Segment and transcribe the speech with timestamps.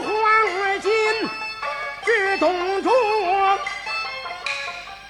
[0.00, 0.90] 花儿金，
[2.04, 2.92] 只动中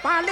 [0.02, 0.30] 把绿。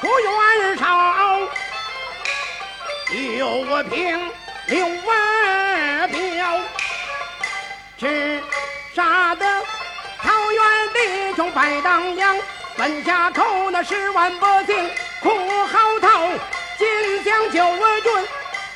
[0.00, 1.40] 出元朝，
[3.36, 4.30] 有我凭
[4.68, 6.60] 六万票，
[7.98, 8.40] 只
[8.94, 9.44] 杀得
[10.22, 10.62] 桃园
[10.94, 12.36] 弟兄百当央，
[12.76, 14.88] 门下扣那十万百姓
[15.20, 15.30] 苦
[15.66, 16.38] 嚎啕，
[16.78, 18.12] 金将九个军。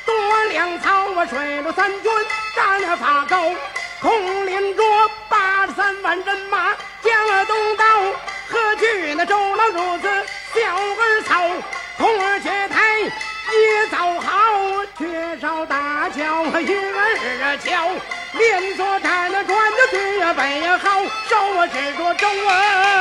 [0.05, 2.11] 多粮草，我水陆三军
[2.53, 3.55] 占了法沟，
[4.01, 4.83] 空领着
[5.29, 7.85] 八十三万人马，江了东道。
[15.43, 17.89] 缺少大桥鱼儿瞧，
[18.31, 22.92] 连锁站那转的对呀背呀好，手我指着周啊。